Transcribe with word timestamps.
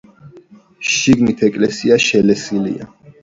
შიგნით 0.93 1.45
ეკლესია 1.49 1.99
შელესილია. 2.09 2.89